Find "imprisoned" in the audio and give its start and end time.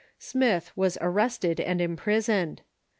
1.79-2.63